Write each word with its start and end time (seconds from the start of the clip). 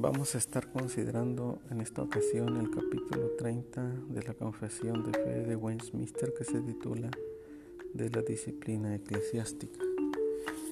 Vamos 0.00 0.36
a 0.36 0.38
estar 0.38 0.70
considerando 0.70 1.58
en 1.72 1.80
esta 1.80 2.02
ocasión 2.02 2.56
el 2.56 2.70
capítulo 2.70 3.32
30 3.36 3.82
de 4.10 4.22
la 4.22 4.32
Confesión 4.32 5.02
de 5.02 5.18
Fe 5.18 5.42
de 5.42 5.56
Westminster 5.56 6.32
que 6.34 6.44
se 6.44 6.60
titula 6.60 7.10
De 7.94 8.08
la 8.08 8.22
disciplina 8.22 8.94
eclesiástica. 8.94 9.80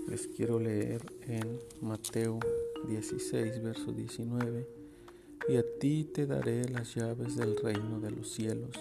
Les 0.06 0.28
quiero 0.28 0.60
leer 0.60 1.02
en 1.26 1.58
Mateo 1.80 2.38
16, 2.86 3.64
verso 3.64 3.90
19. 3.90 4.64
Y 5.48 5.56
a 5.56 5.64
ti 5.80 6.04
te 6.04 6.26
daré 6.26 6.68
las 6.68 6.94
llaves 6.94 7.34
del 7.34 7.56
reino 7.56 7.98
de 7.98 8.12
los 8.12 8.30
cielos, 8.30 8.78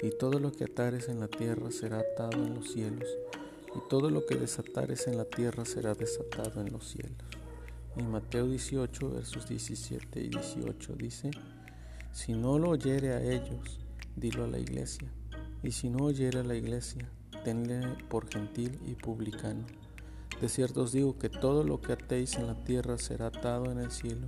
y 0.00 0.08
todo 0.18 0.38
lo 0.38 0.50
que 0.50 0.64
atares 0.64 1.10
en 1.10 1.20
la 1.20 1.28
tierra 1.28 1.70
será 1.70 1.98
atado 1.98 2.42
en 2.42 2.54
los 2.54 2.72
cielos, 2.72 3.08
y 3.76 3.86
todo 3.90 4.08
lo 4.08 4.24
que 4.24 4.36
desatares 4.36 5.08
en 5.08 5.18
la 5.18 5.26
tierra 5.26 5.66
será 5.66 5.92
desatado 5.92 6.62
en 6.62 6.72
los 6.72 6.88
cielos. 6.88 7.43
En 7.96 8.10
Mateo 8.10 8.48
18, 8.48 9.10
versos 9.10 9.48
17 9.48 10.20
y 10.20 10.28
18 10.28 10.94
dice, 10.96 11.30
si 12.10 12.32
no 12.32 12.58
lo 12.58 12.70
oyere 12.70 13.12
a 13.12 13.22
ellos, 13.22 13.78
dilo 14.16 14.42
a 14.42 14.48
la 14.48 14.58
iglesia, 14.58 15.08
y 15.62 15.70
si 15.70 15.90
no 15.90 16.06
oyere 16.06 16.40
a 16.40 16.42
la 16.42 16.56
iglesia, 16.56 17.08
tenle 17.44 17.82
por 18.08 18.28
gentil 18.28 18.80
y 18.84 18.96
publicano. 18.96 19.64
De 20.40 20.48
cierto 20.48 20.82
os 20.82 20.90
digo 20.90 21.16
que 21.18 21.28
todo 21.28 21.62
lo 21.62 21.80
que 21.80 21.92
atéis 21.92 22.34
en 22.34 22.48
la 22.48 22.64
tierra 22.64 22.98
será 22.98 23.28
atado 23.28 23.70
en 23.70 23.78
el 23.78 23.92
cielo, 23.92 24.26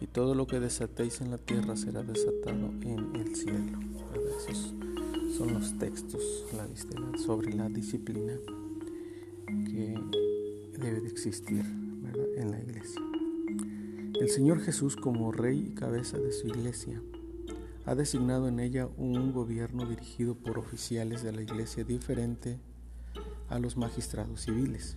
y 0.00 0.06
todo 0.06 0.36
lo 0.36 0.46
que 0.46 0.60
desatéis 0.60 1.20
en 1.20 1.32
la 1.32 1.38
tierra 1.38 1.76
será 1.76 2.04
desatado 2.04 2.70
en 2.82 3.16
el 3.16 3.34
cielo. 3.34 3.80
Esos 4.38 4.72
son 5.36 5.54
los 5.54 5.76
textos 5.78 6.22
sobre 7.26 7.54
la 7.54 7.68
disciplina 7.68 8.34
que 9.66 9.98
debe 10.78 11.00
de 11.00 11.08
existir 11.08 11.89
en 12.36 12.50
la 12.50 12.60
iglesia. 12.60 13.00
El 14.20 14.28
Señor 14.28 14.60
Jesús 14.60 14.96
como 14.96 15.32
Rey 15.32 15.70
y 15.70 15.74
cabeza 15.74 16.18
de 16.18 16.32
su 16.32 16.48
iglesia 16.48 17.00
ha 17.86 17.94
designado 17.94 18.48
en 18.48 18.60
ella 18.60 18.88
un 18.96 19.32
gobierno 19.32 19.86
dirigido 19.86 20.34
por 20.34 20.58
oficiales 20.58 21.22
de 21.22 21.32
la 21.32 21.42
iglesia 21.42 21.84
diferente 21.84 22.60
a 23.48 23.58
los 23.58 23.76
magistrados 23.76 24.42
civiles. 24.42 24.96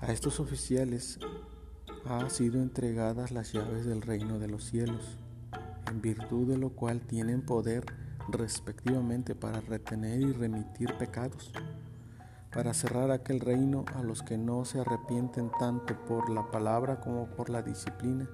A 0.00 0.12
estos 0.12 0.40
oficiales 0.40 1.18
ha 2.04 2.28
sido 2.28 2.60
entregadas 2.60 3.30
las 3.30 3.52
llaves 3.52 3.86
del 3.86 4.02
reino 4.02 4.38
de 4.38 4.48
los 4.48 4.64
cielos, 4.64 5.16
en 5.88 6.02
virtud 6.02 6.48
de 6.48 6.58
lo 6.58 6.70
cual 6.70 7.00
tienen 7.00 7.42
poder 7.42 7.84
respectivamente 8.28 9.34
para 9.34 9.60
retener 9.60 10.20
y 10.20 10.32
remitir 10.32 10.96
pecados 10.98 11.52
para 12.54 12.72
cerrar 12.72 13.10
aquel 13.10 13.40
reino 13.40 13.84
a 13.96 14.02
los 14.02 14.22
que 14.22 14.38
no 14.38 14.64
se 14.64 14.80
arrepienten 14.80 15.50
tanto 15.58 15.96
por 16.06 16.30
la 16.30 16.50
palabra 16.52 17.00
como 17.00 17.26
por 17.26 17.50
la 17.50 17.62
disciplina, 17.62 18.28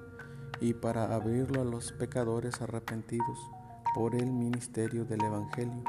y 0.60 0.74
para 0.74 1.14
abrirlo 1.14 1.62
a 1.62 1.64
los 1.64 1.92
pecadores 1.92 2.60
arrepentidos 2.60 3.38
por 3.94 4.14
el 4.14 4.30
ministerio 4.30 5.06
del 5.06 5.24
Evangelio 5.24 5.82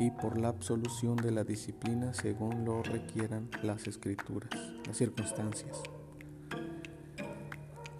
y 0.00 0.10
por 0.10 0.36
la 0.36 0.48
absolución 0.48 1.16
de 1.16 1.30
la 1.30 1.44
disciplina 1.44 2.12
según 2.12 2.64
lo 2.64 2.82
requieran 2.82 3.48
las 3.62 3.86
escrituras, 3.86 4.50
las 4.86 4.96
circunstancias. 4.96 5.80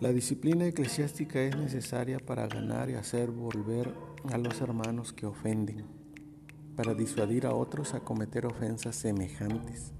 La 0.00 0.12
disciplina 0.12 0.67
eclesiástica 0.67 1.41
es 1.41 1.56
necesaria 1.56 2.19
para 2.19 2.48
ganar 2.48 2.91
y 2.91 2.95
hacer 2.95 3.31
volver 3.31 3.95
a 4.31 4.37
los 4.37 4.61
hermanos 4.61 5.12
que 5.12 5.27
ofenden 5.27 6.06
para 6.77 6.95
disuadir 6.95 7.47
a 7.47 7.55
otros 7.55 7.95
a 7.95 8.01
cometer 8.01 8.45
ofensas 8.45 8.97
semejantes, 8.97 9.93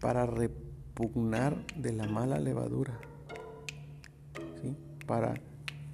para 0.00 0.26
repugnar 0.26 1.64
de 1.76 1.92
la 1.92 2.06
mala 2.08 2.38
levadura, 2.40 2.98
para 5.06 5.34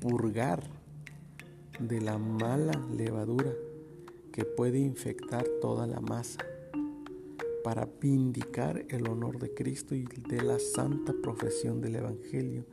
purgar 0.00 0.62
de 1.78 2.00
la 2.00 2.18
mala 2.18 2.72
levadura 2.96 3.52
que 4.32 4.44
puede 4.44 4.78
infectar 4.78 5.46
toda 5.60 5.86
la 5.86 6.00
masa, 6.00 6.40
para 7.62 7.86
vindicar 8.00 8.86
el 8.88 9.06
honor 9.08 9.38
de 9.38 9.52
Cristo 9.52 9.94
y 9.94 10.04
de 10.04 10.42
la 10.42 10.58
santa 10.58 11.12
profesión 11.22 11.82
del 11.82 11.96
Evangelio, 11.96 12.64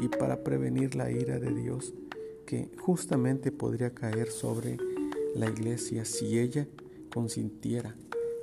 y 0.00 0.08
para 0.08 0.42
prevenir 0.42 0.94
la 0.94 1.10
ira 1.10 1.38
de 1.38 1.52
Dios 1.52 1.92
que 2.46 2.70
justamente 2.78 3.52
podría 3.52 3.94
caer 3.94 4.30
sobre 4.30 4.78
la 5.34 5.48
iglesia 5.48 6.04
si 6.04 6.38
ella 6.38 6.66
consintiera 7.12 7.94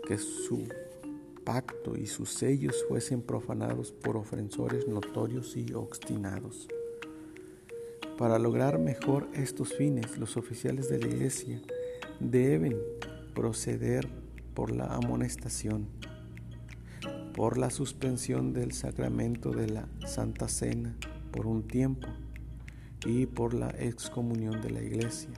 que 0.08 0.18
su 0.18 0.68
pacto 1.44 1.96
y 1.96 2.08
sus 2.08 2.30
sellos 2.30 2.86
fuesen 2.88 3.22
profanados 3.22 3.92
por 3.92 4.18
ofensores 4.18 4.88
notorios 4.88 5.56
y 5.56 5.74
obstinados. 5.74 6.68
Para 8.18 8.40
lograr 8.40 8.80
mejor 8.80 9.28
estos 9.34 9.74
fines, 9.74 10.18
los 10.18 10.38
oficiales 10.38 10.90
de 10.90 11.00
la 11.00 11.08
iglesia 11.08 11.62
deben 12.20 12.78
proceder 13.34 14.08
por 14.54 14.72
la 14.72 14.88
amonestación, 14.88 15.88
por 17.34 17.58
la 17.58 17.70
suspensión 17.70 18.54
del 18.54 18.72
sacramento 18.72 19.52
de 19.52 19.68
la 19.68 19.88
Santa 20.06 20.48
Cena 20.48 20.98
por 21.32 21.46
un 21.46 21.68
tiempo 21.68 22.08
y 23.06 23.28
por 23.28 23.54
la 23.54 23.70
excomunión 23.70 24.62
de 24.62 24.72
la 24.72 24.82
iglesia 24.82 25.30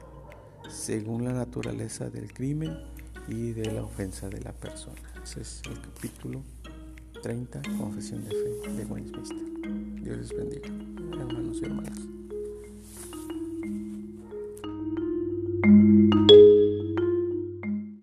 según 0.67 1.25
la 1.25 1.33
naturaleza 1.33 2.09
del 2.09 2.33
crimen 2.33 2.77
y 3.27 3.51
de 3.51 3.71
la 3.71 3.83
ofensa 3.83 4.29
de 4.29 4.41
la 4.41 4.51
persona. 4.51 4.99
Ese 5.23 5.41
es 5.41 5.61
el 5.69 5.79
capítulo 5.79 6.43
30, 7.21 7.61
Confesión 7.77 8.23
de 8.25 8.31
Fe 8.31 8.73
de 8.73 8.85
Westminster. 8.85 9.37
Dios 10.01 10.17
les 10.17 10.29
bendiga, 10.35 10.67
hermanos 11.19 11.59
y 11.61 11.65
hermanas. 11.65 12.18